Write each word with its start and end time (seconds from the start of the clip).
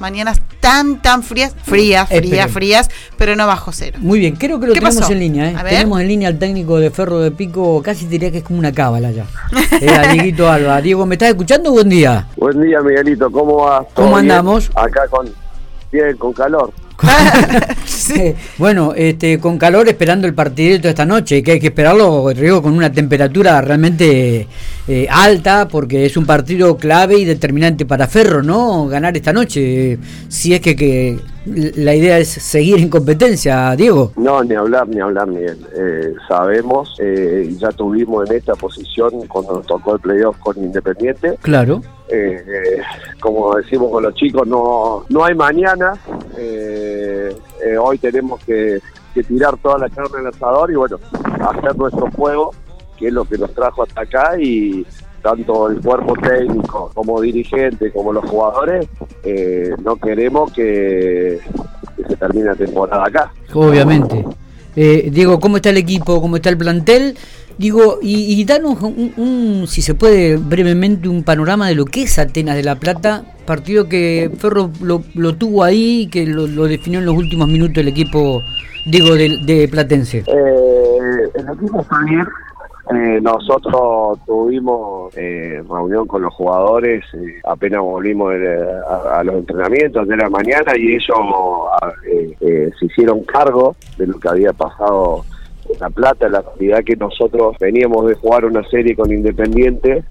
mañanas 0.00 0.40
tan, 0.60 1.00
tan 1.00 1.22
frías, 1.22 1.54
frías, 1.62 2.08
frías, 2.08 2.50
frías, 2.50 2.90
pero 3.16 3.36
no 3.36 3.46
bajo 3.46 3.72
cero. 3.72 3.98
Muy 4.00 4.18
bien, 4.18 4.36
creo 4.36 4.60
que 4.60 4.66
lo 4.66 4.72
tenemos 4.72 5.10
en 5.10 5.18
línea. 5.18 5.50
¿eh? 5.50 5.56
Tenemos 5.68 6.00
en 6.00 6.08
línea 6.08 6.28
al 6.28 6.38
técnico 6.38 6.78
de 6.78 6.90
Ferro 6.90 7.20
de 7.20 7.30
Pico, 7.30 7.82
casi 7.82 8.06
diría 8.06 8.30
que 8.30 8.38
es 8.38 8.44
como 8.44 8.58
una 8.58 8.72
cábala 8.72 9.10
ya. 9.10 9.26
eh, 9.80 10.08
Dieguito 10.12 10.48
Alba. 10.48 10.80
Diego, 10.82 11.06
¿me 11.06 11.14
estás 11.14 11.30
escuchando? 11.30 11.70
Buen 11.70 11.88
día. 11.88 12.26
Buen 12.36 12.60
día, 12.62 12.80
Miguelito, 12.80 13.30
¿cómo 13.30 13.56
vas? 13.56 13.86
¿Cómo 13.94 14.16
andamos? 14.16 14.70
Acá 14.74 15.06
con, 15.08 15.28
bien, 15.92 16.16
con 16.16 16.32
calor. 16.32 16.72
bueno, 18.58 18.92
este, 18.96 19.38
con 19.38 19.58
calor 19.58 19.88
esperando 19.88 20.26
el 20.26 20.34
partidito 20.34 20.88
esta 20.88 21.04
noche, 21.04 21.42
que 21.42 21.52
hay 21.52 21.60
que 21.60 21.68
esperarlo, 21.68 22.30
digo, 22.30 22.62
con 22.62 22.74
una 22.74 22.92
temperatura 22.92 23.60
realmente 23.60 24.46
eh, 24.88 25.06
alta, 25.10 25.68
porque 25.68 26.06
es 26.06 26.16
un 26.16 26.26
partido 26.26 26.76
clave 26.76 27.18
y 27.18 27.24
determinante 27.24 27.86
para 27.86 28.06
Ferro, 28.06 28.42
¿no? 28.42 28.86
Ganar 28.86 29.16
esta 29.16 29.32
noche, 29.32 29.98
si 30.28 30.54
es 30.54 30.60
que, 30.60 30.76
que 30.76 31.18
la 31.46 31.94
idea 31.94 32.18
es 32.18 32.28
seguir 32.28 32.78
en 32.78 32.88
competencia, 32.88 33.74
Diego. 33.76 34.12
No, 34.16 34.42
ni 34.42 34.54
hablar, 34.54 34.88
ni 34.88 35.00
hablar, 35.00 35.26
Miguel. 35.26 35.58
Eh, 35.76 36.14
sabemos, 36.26 36.96
eh, 37.00 37.54
ya 37.58 37.70
tuvimos 37.70 38.28
en 38.28 38.36
esta 38.36 38.54
posición 38.54 39.10
cuando 39.28 39.54
nos 39.54 39.66
tocó 39.66 39.94
el 39.94 40.00
playoff 40.00 40.38
con 40.38 40.56
Independiente. 40.56 41.36
Claro. 41.42 41.82
Eh, 42.08 42.80
como 43.20 43.54
decimos 43.56 43.90
con 43.90 44.02
los 44.02 44.14
chicos, 44.14 44.46
no, 44.46 45.04
no 45.08 45.24
hay 45.24 45.34
mañana. 45.34 45.92
Eh, 46.38 47.34
hoy 47.80 47.98
tenemos 47.98 48.42
que, 48.44 48.80
tirar 49.28 49.56
toda 49.58 49.78
la 49.78 49.88
carne 49.88 50.18
el 50.20 50.26
asador 50.26 50.72
y 50.72 50.74
bueno, 50.74 50.98
hacer 51.40 51.76
nuestro 51.76 52.10
juego, 52.10 52.52
que 52.98 53.08
es 53.08 53.12
lo 53.12 53.24
que 53.24 53.38
nos 53.38 53.52
trajo 53.54 53.82
hasta 53.82 54.02
acá 54.02 54.32
y 54.38 54.86
tanto 55.22 55.70
el 55.70 55.80
cuerpo 55.80 56.14
técnico 56.22 56.90
como 56.94 57.20
dirigente 57.20 57.90
como 57.90 58.12
los 58.12 58.28
jugadores 58.28 58.86
no 59.82 59.96
queremos 59.96 60.52
que, 60.52 61.38
se 62.06 62.16
termine 62.16 62.44
la 62.46 62.54
temporada 62.54 63.04
acá. 63.06 63.32
Obviamente. 63.54 64.24
Diego, 64.74 65.40
¿cómo 65.40 65.56
está 65.56 65.70
el 65.70 65.78
equipo? 65.78 66.20
¿Cómo 66.20 66.36
está 66.36 66.50
el 66.50 66.58
plantel? 66.58 67.16
Digo, 67.56 68.00
y, 68.02 68.40
y 68.40 68.44
danos 68.44 68.82
un, 68.82 69.64
si 69.68 69.80
se 69.80 69.94
puede, 69.94 70.36
brevemente 70.36 71.08
un 71.08 71.22
panorama 71.22 71.68
de 71.68 71.76
lo 71.76 71.84
que 71.84 72.02
es 72.02 72.18
Atenas 72.18 72.56
de 72.56 72.64
la 72.64 72.74
Plata, 72.74 73.24
partido 73.46 73.88
que 73.88 74.30
Ferro 74.38 74.70
lo, 74.82 75.04
lo 75.14 75.36
tuvo 75.36 75.62
ahí, 75.62 76.08
que 76.10 76.26
lo, 76.26 76.46
definió 76.66 76.98
en 76.98 77.06
los 77.06 77.14
últimos 77.14 77.46
minutos 77.46 77.78
el 77.78 77.88
equipo, 77.88 78.42
digo, 78.86 79.14
de, 79.14 79.68
Platense. 79.70 80.24
Eh, 80.26 81.30
el 81.34 81.46
equipo 81.56 81.84
fue 81.84 82.04
bien. 82.06 82.26
Eh, 82.90 83.18
nosotros 83.22 84.18
tuvimos 84.26 85.16
eh, 85.16 85.62
reunión 85.68 86.06
con 86.06 86.20
los 86.20 86.34
jugadores, 86.34 87.02
eh, 87.14 87.40
apenas 87.44 87.80
volvimos 87.80 88.34
a, 88.86 89.20
a, 89.20 89.24
los 89.24 89.36
entrenamientos 89.36 90.06
de 90.06 90.16
la 90.16 90.28
mañana 90.28 90.76
y 90.76 90.94
ellos 90.96 91.16
se 92.40 92.84
hicieron 92.84 93.24
cargo 93.24 93.74
de 93.96 94.06
lo 94.06 94.20
que 94.20 94.28
había 94.28 94.52
pasado 94.52 95.24
la 95.80 95.90
Plata, 95.90 96.28
la 96.28 96.42
realidad 96.42 96.84
que 96.84 96.96
nosotros 96.96 97.56
veníamos 97.58 98.06
de 98.06 98.14
jugar 98.14 98.44
una 98.44 98.62
serie 98.68 98.94
con 98.94 99.12
Independiente, 99.12 100.04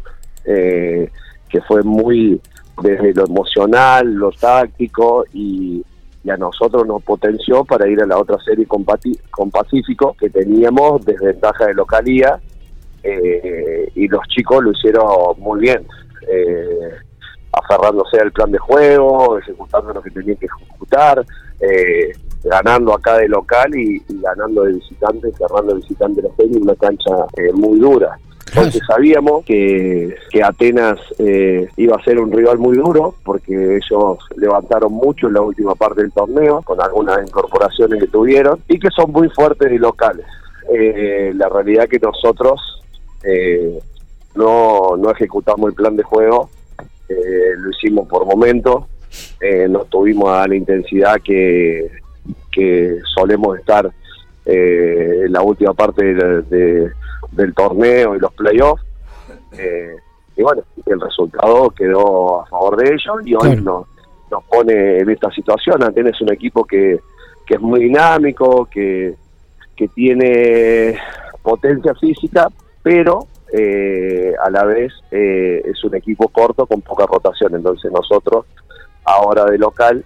eh, 0.46 1.10
que 1.50 1.62
fue 1.62 1.84
muy 1.84 2.42
desde 2.82 3.14
lo 3.14 3.26
emocional, 3.26 4.14
lo 4.14 4.32
táctico 4.32 5.26
y, 5.34 5.84
a 6.30 6.38
nosotros 6.38 6.88
nos 6.88 7.04
potenció 7.04 7.66
para 7.66 7.86
ir 7.86 8.02
a 8.02 8.06
la 8.06 8.18
otra 8.18 8.38
serie 8.46 8.66
con, 8.66 8.86
con 9.30 9.52
Pacífico, 9.52 10.16
que 10.18 10.30
teníamos 10.30 11.04
desventaja 11.04 11.66
de 11.68 11.74
localía 11.74 12.40
eh, 13.04 13.92
y 13.96 14.08
los 14.08 14.26
chicos 14.28 14.64
lo 14.64 14.72
hicieron 14.72 15.06
muy 15.38 15.62
bien. 15.62 15.86
Eh, 16.28 16.90
aferrándose 17.54 18.18
al 18.20 18.32
plan 18.32 18.52
de 18.52 18.58
juego, 18.58 19.38
ejecutando 19.38 19.94
lo 19.94 20.02
que 20.02 20.10
tenían 20.10 20.38
que 20.38 20.48
ejecutar, 20.48 21.24
eh, 21.60 22.12
ganando 22.44 22.94
acá 22.94 23.18
de 23.18 23.28
local 23.28 23.76
y, 23.76 24.04
ganando 24.10 24.64
de 24.64 24.74
visitante, 24.74 25.32
cerrando 25.34 25.74
de 25.74 25.82
visitante 25.82 26.22
serie 26.36 26.58
en 26.58 26.64
una 26.64 26.76
cancha 26.76 27.12
eh, 27.38 27.54
muy 27.54 27.80
dura. 27.80 28.18
Entonces 28.48 28.82
sabíamos 28.86 29.44
que, 29.46 30.16
que 30.30 30.44
Atenas 30.44 31.00
eh, 31.18 31.68
iba 31.78 31.96
a 31.96 32.04
ser 32.04 32.20
un 32.20 32.32
rival 32.32 32.60
muy 32.60 32.78
duro 32.78 33.16
porque 33.24 33.78
ellos 33.78 34.20
levantaron 34.36 34.92
mucho 34.94 35.28
en 35.28 35.34
la 35.34 35.42
última 35.42 35.74
parte 35.74 36.02
del 36.02 36.12
torneo 36.12 36.62
con 36.62 36.80
algunas 36.80 37.28
incorporaciones 37.28 38.00
que 38.00 38.08
tuvieron 38.08 38.60
y 38.68 38.78
que 38.78 38.90
son 38.92 39.12
muy 39.12 39.28
fuertes 39.30 39.72
y 39.72 39.80
locales. 39.80 40.26
Eh, 40.72 41.32
la 41.36 41.50
realidad 41.50 41.88
que 41.88 41.98
nosotros 41.98 42.83
no, 44.36 44.98
no 44.98 45.12
ejecutamos 45.12 45.70
el 45.70 45.76
plan 45.76 45.96
de 45.96 46.04
juego, 46.04 46.50
lo 47.10 47.70
hicimos 47.70 48.08
por 48.08 48.26
momentos, 48.26 48.86
no 49.70 49.86
tuvimos 49.86 50.30
a 50.30 50.48
la 50.48 50.56
intensidad 50.56 51.22
que, 51.24 51.92
que 52.52 53.00
solemos 53.16 53.58
estar 53.60 53.92
eh, 54.46 55.22
en 55.26 55.32
la 55.32 55.42
última 55.42 55.74
parte 55.74 56.04
del 56.04 57.54
torneo 57.56 58.16
y 58.16 58.20
los 58.20 58.34
playoffs. 58.34 58.84
Eh, 59.58 59.96
y 60.36 60.42
bueno, 60.42 60.64
el 60.86 61.00
resultado 61.00 61.70
quedó 61.70 62.42
a 62.42 62.46
favor 62.48 62.78
de 62.78 62.90
ellos 62.90 63.16
y 63.26 63.36
hoy 63.36 63.56
nos, 63.62 63.86
nos 64.32 64.44
pone 64.46 65.00
en 65.00 65.10
esta 65.10 65.32
situación. 65.32 65.80
Tienes 65.94 66.20
un 66.22 66.32
equipo 66.32 66.66
que, 66.66 67.00
que 67.46 67.56
es 67.56 67.62
muy 67.62 67.82
dinámico, 67.82 68.66
que, 68.66 69.16
que 69.76 69.88
tiene 69.90 70.98
potencia 71.42 71.94
física, 71.96 72.48
pero 72.84 73.28
eh, 73.52 74.34
a 74.44 74.50
la 74.50 74.66
vez 74.66 74.94
es 75.10 75.84
un 75.84 75.96
equipo 75.96 76.28
corto 76.28 76.66
con 76.66 76.82
poca 76.82 77.06
rotación. 77.06 77.56
Entonces 77.56 77.92
nosotros 77.92 78.46
ahora 79.06 79.46
de 79.46 79.58
local 79.58 80.04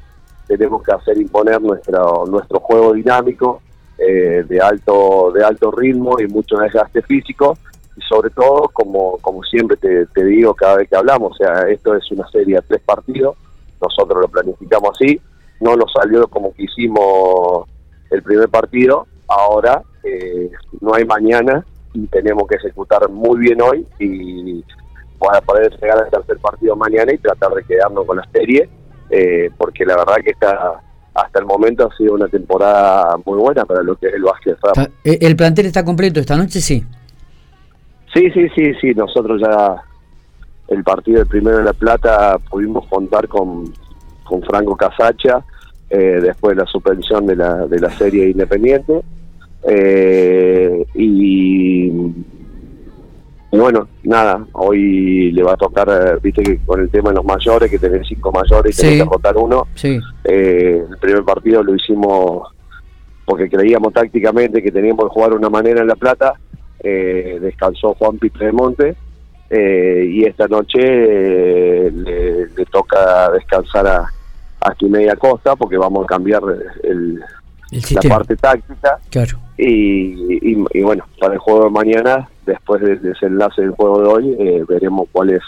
tenemos 0.47 0.81
que 0.83 0.91
hacer 0.91 1.17
imponer 1.17 1.61
nuestro, 1.61 2.25
nuestro 2.27 2.59
juego 2.59 2.93
dinámico 2.93 3.61
eh, 3.97 4.43
de 4.47 4.61
alto 4.61 5.31
de 5.33 5.43
alto 5.43 5.71
ritmo 5.71 6.19
y 6.19 6.27
mucho 6.27 6.57
desgaste 6.57 7.01
físico 7.01 7.57
y 7.95 8.01
sobre 8.01 8.29
todo 8.29 8.69
como 8.69 9.17
como 9.17 9.43
siempre 9.43 9.75
te, 9.77 10.23
digo 10.23 10.53
cada 10.53 10.77
vez 10.77 10.87
que 10.87 10.95
hablamos 10.95 11.31
o 11.31 11.35
sea 11.35 11.67
esto 11.67 11.95
es 11.95 12.09
una 12.11 12.27
serie 12.29 12.57
de 12.57 12.61
tres 12.61 12.81
partidos 12.85 13.35
nosotros 13.81 14.21
lo 14.21 14.27
planificamos 14.27 14.91
así 14.91 15.19
no 15.61 15.75
nos 15.75 15.91
salió 15.91 16.27
como 16.27 16.53
quisimos 16.53 17.67
el 18.11 18.21
primer 18.21 18.49
partido 18.49 19.07
ahora 19.27 19.81
eh, 20.03 20.51
no 20.79 20.93
hay 20.93 21.03
mañana 21.05 21.65
y 21.97 22.07
tenemos 22.07 22.47
que 22.47 22.55
ejecutar 22.55 23.09
muy 23.09 23.39
bien 23.39 23.61
hoy 23.61 23.85
y 23.99 24.63
para 25.17 25.41
poder 25.41 25.71
llegar 25.81 25.97
al 25.97 26.09
tercer 26.11 26.37
partido 26.37 26.75
mañana 26.75 27.11
y 27.11 27.17
tratar 27.17 27.51
de 27.53 27.63
quedarnos 27.63 28.05
con 28.05 28.17
la 28.17 28.27
serie 28.31 28.69
eh, 29.09 29.49
porque 29.57 29.85
la 29.85 29.97
verdad 29.97 30.17
que 30.23 30.31
está 30.31 30.81
hasta 31.13 31.39
el 31.39 31.45
momento 31.45 31.89
ha 31.89 31.97
sido 31.97 32.13
una 32.13 32.27
temporada 32.27 33.17
muy 33.25 33.39
buena 33.39 33.65
para 33.65 33.81
lo 33.81 33.95
que 33.95 34.07
es 34.07 34.13
el 34.13 34.21
básquet. 34.21 34.57
Eh, 35.03 35.17
¿El 35.21 35.35
plantel 35.35 35.65
está 35.65 35.83
completo 35.83 36.19
esta 36.19 36.37
noche? 36.37 36.61
Sí. 36.61 36.85
Sí, 38.13 38.29
sí, 38.31 38.47
sí, 38.55 38.73
sí. 38.79 38.93
Nosotros 38.93 39.41
ya 39.41 39.81
el 40.67 40.83
partido 40.83 41.19
del 41.19 41.27
primero 41.27 41.57
de 41.57 41.63
La 41.63 41.73
Plata 41.73 42.37
pudimos 42.49 42.85
contar 42.87 43.27
con, 43.27 43.73
con 44.23 44.43
Franco 44.43 44.75
Casacha 44.75 45.43
eh, 45.89 46.19
después 46.21 46.55
de 46.55 46.63
la 46.63 46.69
suspensión 46.69 47.25
de 47.25 47.35
la, 47.35 47.65
de 47.65 47.79
la 47.79 47.89
serie 47.89 48.29
Independiente. 48.29 49.01
Y 49.67 51.91
y 53.49 53.57
bueno, 53.57 53.87
nada, 54.03 54.45
hoy 54.53 55.31
le 55.31 55.41
va 55.41 55.53
a 55.53 55.57
tocar, 55.57 55.87
eh, 55.89 56.19
viste 56.21 56.43
que 56.43 56.57
con 56.65 56.81
el 56.81 56.89
tema 56.89 57.09
de 57.09 57.15
los 57.15 57.25
mayores, 57.25 57.71
que 57.71 57.79
tener 57.79 58.05
cinco 58.05 58.31
mayores 58.31 58.77
y 58.77 58.81
tener 58.81 59.03
que 59.03 59.09
rotar 59.09 59.37
uno. 59.37 59.67
Eh, 59.83 60.83
el 60.89 60.97
primer 60.97 61.23
partido 61.23 61.63
lo 61.63 61.73
hicimos 61.73 62.53
porque 63.25 63.49
creíamos 63.49 63.93
tácticamente 63.93 64.61
que 64.61 64.71
teníamos 64.71 65.05
que 65.05 65.13
jugar 65.13 65.33
una 65.33 65.49
manera 65.49 65.81
en 65.81 65.87
La 65.87 65.95
Plata. 65.95 66.33
Eh, 66.79 67.39
descansó 67.41 67.95
Juan 67.95 68.19
Monte 68.53 68.95
y 69.49 70.25
esta 70.25 70.47
noche 70.47 71.89
le, 71.89 72.65
toca 72.69 73.31
descansar 73.31 73.87
a, 73.87 74.11
a 74.59 75.15
Costa 75.15 75.55
porque 75.55 75.77
vamos 75.77 76.03
a 76.03 76.07
cambiar 76.07 76.41
el, 76.83 77.21
la 77.71 78.01
parte 78.01 78.35
táctica. 78.35 78.99
Claro. 79.09 79.46
Y, 79.57 80.39
y, 80.51 80.81
bueno, 80.83 81.05
para 81.19 81.33
el 81.33 81.39
juego 81.39 81.65
de 81.65 81.69
mañana, 81.71 82.29
después 82.45 82.81
del 82.81 83.01
desenlace 83.01 83.61
del 83.61 83.71
juego 83.71 84.01
de 84.01 84.07
hoy, 84.07 84.35
eh, 84.39 84.63
veremos 84.67 85.07
cuál 85.11 85.31
es 85.31 85.41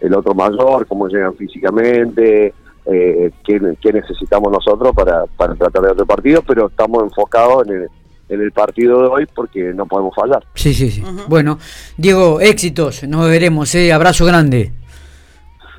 el 0.00 0.14
otro 0.14 0.32
mayor, 0.32 0.86
cómo 0.86 1.08
llegan 1.08 1.34
físicamente, 1.34 2.54
eh, 2.86 3.30
qué, 3.44 3.92
necesitamos 3.92 4.52
nosotros 4.52 4.94
para, 4.94 5.24
para 5.36 5.54
tratar 5.54 5.82
de 5.82 5.90
otro 5.90 6.06
partido, 6.06 6.42
pero 6.46 6.68
estamos 6.68 7.02
enfocados 7.02 7.66
en 7.66 7.74
el, 7.74 7.88
en 8.28 8.40
el 8.40 8.52
partido 8.52 9.02
de 9.02 9.08
hoy 9.08 9.26
porque 9.34 9.72
no 9.74 9.86
podemos 9.86 10.14
fallar. 10.14 10.44
Sí, 10.54 10.72
sí, 10.72 10.90
sí. 10.90 11.02
Bueno, 11.26 11.58
Diego, 11.96 12.40
éxitos, 12.40 13.02
nos 13.04 13.28
veremos, 13.28 13.74
¿eh? 13.74 13.92
abrazo 13.92 14.24
grande. 14.24 14.72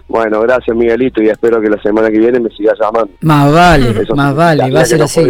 Bueno, 0.10 0.42
gracias 0.42 0.76
Miguelito 0.76 1.22
y 1.22 1.30
espero 1.30 1.62
que 1.62 1.70
la 1.70 1.81
semana 1.81 2.10
que 2.10 2.18
viene 2.18 2.40
me 2.40 2.50
sigas 2.50 2.78
llamando. 2.80 3.12
Más 3.22 3.54
vale, 3.54 3.94
más 4.16 4.36
vale, 4.36 4.72
va 4.72 4.81
a 4.81 4.86
ser 4.86 5.02
así. 5.02 5.22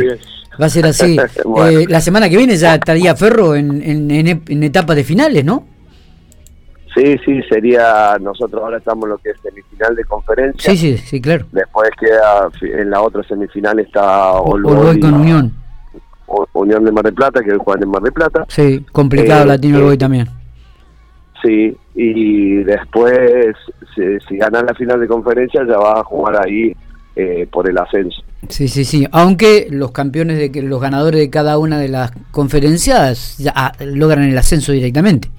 Va 0.59 0.65
a 0.65 0.69
ser 0.69 0.85
así. 0.85 1.17
Eh, 1.69 1.85
la 1.87 1.99
semana 2.01 2.29
que 2.29 2.37
viene 2.37 2.55
ya 2.55 2.75
estaría 2.75 3.15
Ferro 3.15 3.55
en, 3.55 3.81
en, 3.81 4.11
en, 4.11 4.63
etapa 4.63 4.95
de 4.95 5.03
finales, 5.03 5.43
¿no? 5.43 5.65
Sí, 6.95 7.17
Sí, 7.25 7.41
sería, 7.49 8.17
nosotros 8.19 8.61
ahora 8.61 8.77
estamos 8.77 9.05
en 9.05 9.09
lo 9.11 9.17
que 9.17 9.31
es 9.31 9.37
semifinal 9.41 9.95
de 9.95 10.03
conferencia. 10.05 10.71
Sí, 10.71 10.77
sí, 10.77 10.97
sí, 10.97 11.21
claro. 11.21 11.45
Después 11.51 11.89
queda, 11.99 12.49
en 12.61 12.89
la 12.89 13.01
otra 13.01 13.23
semifinal 13.23 13.79
está 13.79 14.33
Olboy 14.33 14.99
con 14.99 15.13
Unión. 15.15 15.53
Unión 16.53 16.85
de 16.85 16.91
Mar 16.91 17.03
del 17.03 17.13
Plata, 17.13 17.41
que 17.41 17.55
juegan 17.55 17.83
en 17.83 17.89
Mar 17.89 18.01
del 18.01 18.13
Plata. 18.13 18.45
Sí, 18.47 18.85
complicado 18.91 19.43
eh, 19.43 19.47
Latino 19.47 19.79
Olboy 19.79 19.97
también. 19.97 20.27
Sí, 21.43 21.75
y 21.95 22.63
después, 22.63 23.55
si, 23.95 24.19
si 24.27 24.37
ganas 24.37 24.63
la 24.63 24.73
final 24.73 24.99
de 24.99 25.07
conferencia, 25.07 25.65
ya 25.65 25.77
vas 25.77 25.99
a 25.99 26.03
jugar 26.03 26.45
ahí 26.45 26.75
eh, 27.15 27.47
por 27.51 27.69
el 27.69 27.77
ascenso. 27.77 28.23
Sí, 28.47 28.67
sí, 28.67 28.85
sí. 28.85 29.05
Aunque 29.11 29.67
los 29.69 29.91
campeones, 29.91 30.37
de 30.37 30.51
que 30.51 30.61
los 30.61 30.81
ganadores 30.81 31.19
de 31.19 31.29
cada 31.29 31.57
una 31.57 31.77
de 31.77 31.89
las 31.89 32.11
conferencias 32.31 33.37
ya 33.37 33.51
ah, 33.55 33.73
logran 33.79 34.23
el 34.23 34.37
ascenso 34.37 34.71
directamente. 34.71 35.29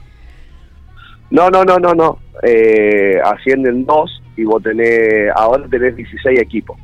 No, 1.31 1.49
no, 1.49 1.65
no, 1.65 1.79
no, 1.79 1.95
no. 1.95 2.19
Eh, 2.43 3.19
ascienden 3.25 3.87
dos 3.87 4.23
y 4.37 4.45
vos 4.45 4.63
tenés, 4.63 5.31
ahora 5.35 5.67
tenés 5.71 5.97
16 5.97 6.39
equipos. 6.41 6.79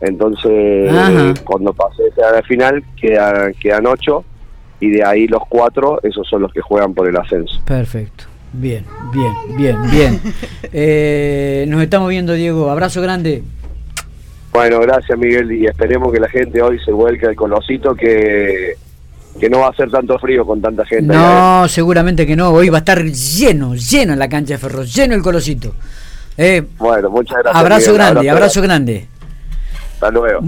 Entonces, 0.00 1.40
cuando 1.44 1.72
pases 1.72 2.12
a 2.18 2.32
la 2.32 2.42
final, 2.42 2.82
quedan, 3.00 3.54
quedan 3.54 3.86
8 3.86 4.24
y 4.80 4.90
de 4.90 5.04
ahí 5.04 5.26
los 5.26 5.42
cuatro, 5.48 6.00
esos 6.02 6.28
son 6.28 6.42
los 6.42 6.52
que 6.52 6.60
juegan 6.60 6.94
por 6.94 7.08
el 7.08 7.16
ascenso. 7.16 7.60
Perfecto. 7.64 8.24
Bien, 8.52 8.84
bien, 9.12 9.56
bien, 9.56 9.76
bien. 9.90 10.20
Eh, 10.76 11.66
nos 11.68 11.80
estamos 11.82 12.08
viendo, 12.08 12.32
Diego. 12.32 12.68
Abrazo 12.68 13.00
grande. 13.00 13.44
Bueno, 14.54 14.80
gracias, 14.80 15.18
Miguel. 15.18 15.52
Y 15.52 15.66
esperemos 15.66 16.12
que 16.12 16.20
la 16.20 16.28
gente 16.28 16.62
hoy 16.62 16.78
se 16.78 16.92
vuelque 16.92 17.26
al 17.26 17.34
Colosito, 17.34 17.94
que 17.94 18.76
que 19.38 19.50
no 19.50 19.60
va 19.60 19.68
a 19.68 19.74
ser 19.74 19.90
tanto 19.90 20.18
frío 20.18 20.46
con 20.46 20.60
tanta 20.60 20.84
gente. 20.86 21.12
No, 21.12 21.66
seguramente 21.68 22.26
que 22.26 22.36
no. 22.36 22.50
Hoy 22.50 22.68
va 22.68 22.78
a 22.78 22.80
estar 22.80 23.02
lleno, 23.02 23.74
lleno 23.74 24.12
en 24.12 24.18
la 24.18 24.28
cancha 24.28 24.54
de 24.54 24.58
Ferro, 24.58 24.84
lleno 24.84 25.14
el 25.14 25.22
colosito. 25.22 25.74
Eh, 26.36 26.62
bueno, 26.78 27.10
muchas 27.10 27.38
gracias. 27.38 27.60
Abrazo 27.60 27.94
grande, 27.94 28.30
abrazo, 28.30 28.62
grande. 28.62 29.08
Hasta 29.94 30.10
luego. 30.10 30.40